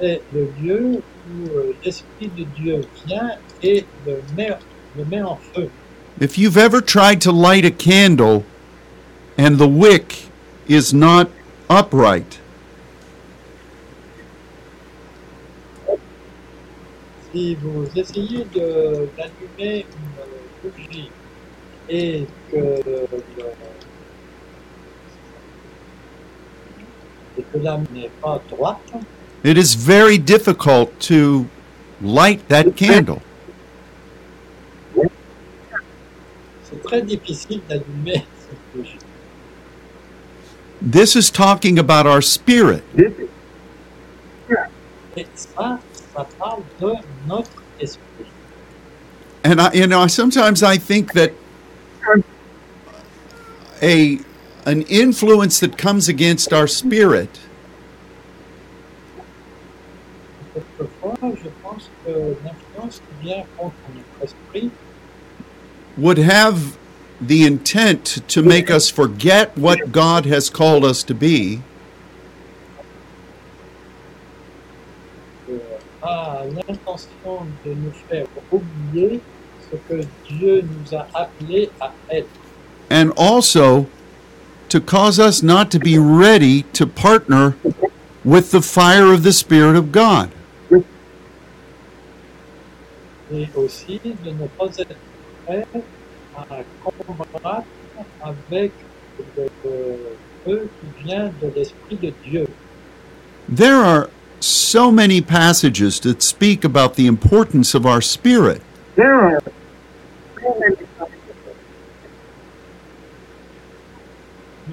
[0.00, 3.30] C'est le lieu où euh, l'Esprit de Dieu vient
[3.62, 4.50] et le met,
[4.94, 5.70] le met en feu.
[6.20, 8.44] If you've ever tried to light a candle
[9.38, 10.32] and the wick
[10.66, 11.30] is not
[11.68, 12.40] upright,
[17.32, 20.14] Si vous essayez de- d'allumer une
[20.62, 21.12] bougie
[21.88, 23.08] et que, le-
[27.36, 28.92] et que l'âme n'est pas droite,
[29.44, 31.48] it is very difficult to
[32.00, 33.22] light that candle.
[36.64, 38.98] c'est très difficile d'allumer cette bougie.
[40.80, 42.82] This is talking about our spirit.
[45.16, 45.78] Et ça,
[46.14, 46.94] ça parle de
[47.28, 47.50] notre.
[49.44, 51.32] And I, you know, sometimes I think that
[53.82, 54.18] a
[54.64, 57.40] an influence that comes against our spirit
[60.54, 62.73] Quelquefois, je pense que l'influence qui vient contre notre esprit
[65.96, 66.76] would have
[67.20, 71.60] the intent to make us forget what God has called us to be
[75.48, 75.58] euh,
[76.02, 79.20] ah, l'intention de nous faire oublier
[79.70, 82.28] ce que Dieu nous a appelés à être.
[82.90, 83.86] and also
[84.68, 87.56] to cause us not to be ready to partner
[88.24, 90.30] with the fire of the Spirit of God.
[93.32, 94.96] Et aussi de ne pas être
[95.44, 95.66] prêt
[96.36, 97.66] à combattre
[98.22, 98.72] avec
[99.36, 99.46] le
[100.44, 102.46] feu qui vient de l'Esprit de Dieu.
[103.48, 104.08] There are
[104.40, 108.60] so many passages that speak about the importance of our spirit.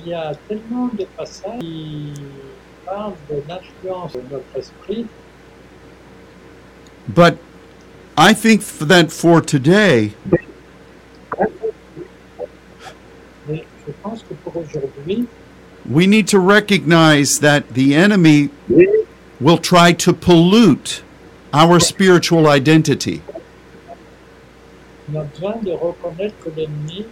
[0.04, 2.14] Il y a tellement de passages qui
[2.86, 5.06] parlent de l'influence de notre esprit,
[7.08, 7.38] But
[8.18, 10.14] I think that for today,
[13.48, 15.28] mais je pense que pour aujourd'hui,
[15.90, 18.50] we need to recognize that the enemy
[19.40, 21.04] will try to pollute
[21.54, 23.22] our spiritual identity.
[25.10, 27.06] On a besoin de reconnaître que l'ennemi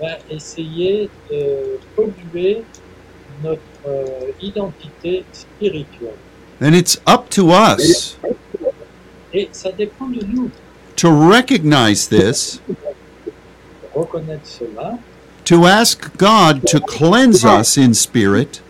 [0.00, 2.64] va essayer de polluer
[3.42, 4.30] notre euh.
[6.60, 8.16] And it's up to us
[9.34, 10.50] Et ça dépend de nous
[10.96, 12.60] to recognize this,
[13.94, 14.98] reconnaître cela,
[15.44, 18.62] to ask God to cleanse us in spirit,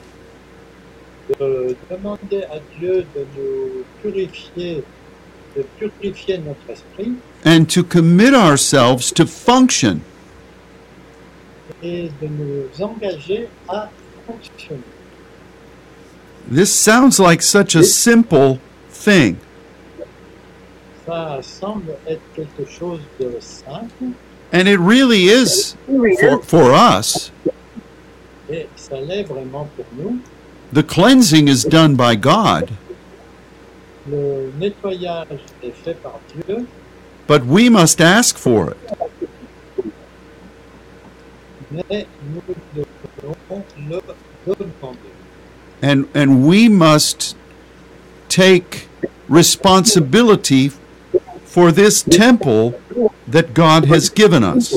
[1.38, 4.82] de demander à Dieu de nous purifier,
[5.54, 7.12] de purifier notre esprit
[7.44, 10.00] and to commit ourselves to function.
[11.82, 13.90] et de nous engager à
[14.26, 14.80] fonctionner.
[16.50, 18.58] This sounds like such a simple
[18.90, 19.36] thing,
[21.07, 24.14] Ça semble être quelque chose de simple
[24.55, 25.76] and it really is
[26.20, 27.32] for, for us.
[28.48, 30.20] et ça l'est vraiment pour nous.
[30.72, 32.70] The cleansing is done by God,
[34.09, 36.66] Le nettoyage est fait par Dieu,
[37.26, 38.76] but we must ask for it.
[41.70, 44.98] mais nous devons le demander.
[45.82, 47.36] And, and we must
[48.28, 48.88] take
[49.28, 50.70] responsibility
[51.55, 52.74] for this temple
[53.28, 54.74] that God has given us.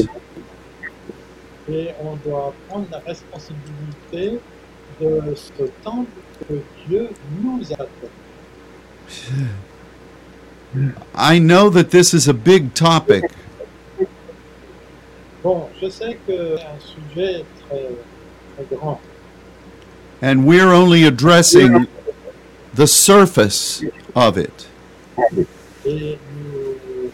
[1.67, 4.39] Et on doit prendre la responsabilité
[5.01, 6.11] de ce temple
[6.47, 7.09] que Dieu
[7.41, 8.11] nous a donné.
[11.15, 13.23] I know that this is a big topic,
[15.43, 17.89] Bon, je sais que c'est un sujet très,
[18.55, 18.99] très grand
[20.21, 21.88] and we're only addressing
[22.73, 23.84] the surface
[24.15, 24.67] of it.
[25.88, 26.17] et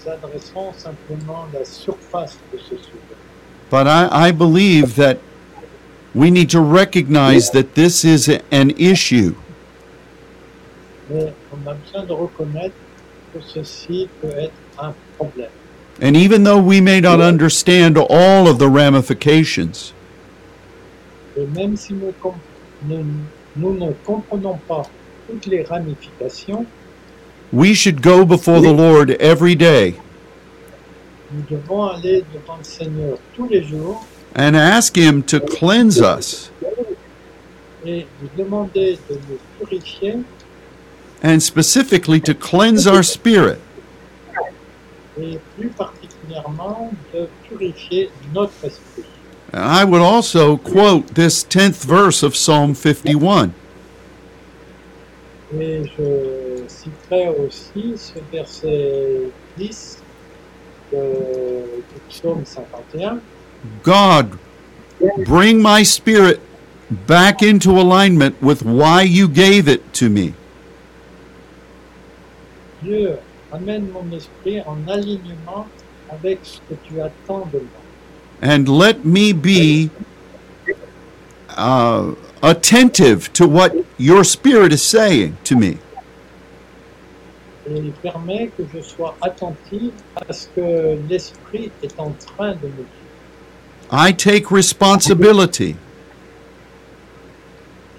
[0.07, 3.15] adressons simplement la surface de ce sujet.
[3.69, 5.17] But I, I believe that
[6.13, 9.35] we need to recognize that this is an issue.
[11.09, 12.75] Mais on a besoin de reconnaître
[13.33, 15.49] que ceci peut être un problème.
[16.01, 19.93] And even though we may not understand all of the ramifications,
[21.37, 22.33] Et même si nous, com-
[22.87, 23.05] nous-
[23.55, 24.83] nous ne comprenons pas
[25.27, 26.65] toutes les ramifications,
[27.53, 29.95] we should go before the Lord every day
[31.31, 36.51] nous devons aller devant le Seigneur tous les jours and ask Him to cleanse us
[37.85, 40.23] et lui demander de nous purifier
[41.21, 43.59] and specifically to cleanse our spirit.
[45.21, 49.05] et plus particulièrement de purifier notre esprit.
[49.51, 53.53] And I would also quote this 10th verse of Psalm 51.
[55.59, 60.03] Et je citerai aussi ce verset 10
[60.91, 63.19] de, du psaume 51.
[63.83, 64.37] God,
[65.25, 66.39] bring my spirit
[67.07, 70.33] back into alignment with why you gave it to me.
[72.81, 73.17] Dieu,
[73.51, 75.67] amène mon esprit en alignement
[76.09, 77.83] avec ce que tu attends de moi.
[78.43, 79.89] and let me be
[81.49, 82.13] uh,
[82.43, 85.79] attentive to what your spirit is saying to me.
[87.65, 92.83] Il permet que je sois attentif à ce que l'esprit est en train de me
[92.83, 93.03] dire.
[93.89, 95.75] I take responsibility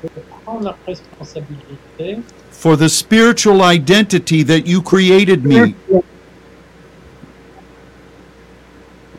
[0.03, 0.09] Je
[0.45, 2.18] prends la responsabilité
[2.51, 5.74] for the spiritual identity that you created me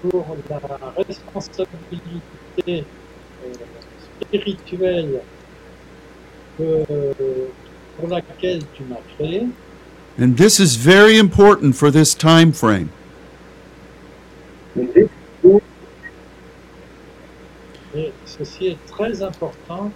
[0.02, 2.86] pour la responsabilité
[4.40, 5.22] spirituelle
[6.62, 7.14] euh, que-
[7.98, 9.44] pour laquelle tu m'as créé.
[10.18, 12.90] and this is very important for this time frame
[17.98, 19.90] Et ceci est très important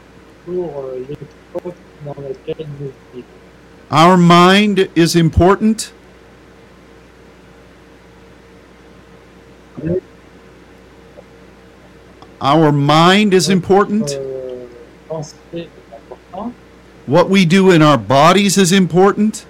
[0.45, 1.75] pour euh, l'époque
[2.05, 3.25] dans laquelle nous vivons.
[3.91, 5.91] our mind is important
[12.41, 14.17] our mind is important
[17.09, 19.45] what we do in our bodies is important.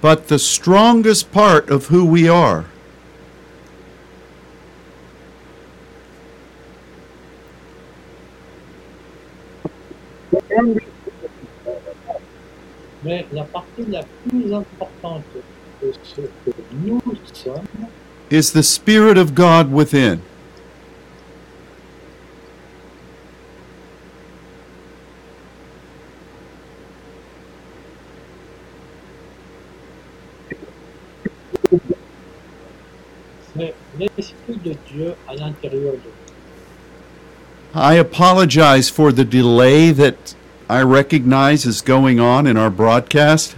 [0.00, 2.66] but the strongest part of who we are
[13.04, 15.24] Mais la partie la plus importante
[15.82, 17.00] de ce que nous
[17.34, 17.64] sommes
[18.30, 20.20] is the Spirit of God within.
[33.54, 36.21] C'est l'Esprit de Dieu à l'intérieur de nous.
[37.74, 40.34] I apologize for the delay that
[40.68, 43.56] I recognize is going on in our broadcast.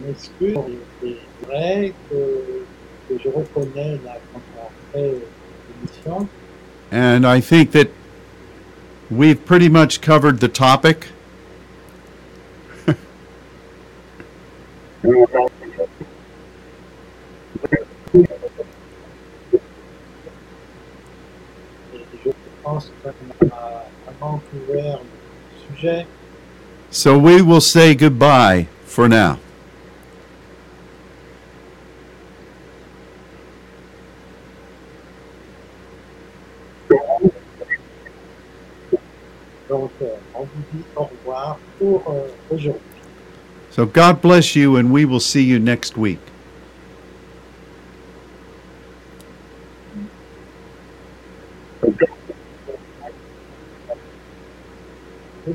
[0.00, 0.56] M'excuse,
[1.00, 2.64] c'est vrai que,
[3.08, 5.22] que je reconnais là quand on fait
[5.68, 6.28] l'émission.
[6.92, 7.90] And I think that
[9.10, 11.08] we've pretty much covered the topic.
[15.04, 15.10] Et
[22.24, 22.30] je
[22.62, 26.06] pense qu'on a vraiment couvert le sujet.
[26.98, 29.38] So we will say goodbye for now.
[39.68, 42.80] Donc, euh, on vous dit au revoir pour euh, aujourd'hui.
[43.70, 46.18] So God bless you, and we will see you next week.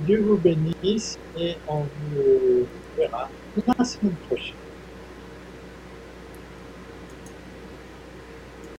[0.04, 3.32] Dieu vous bénisse et on vous verra
[3.80, 4.72] la semaine prochaine.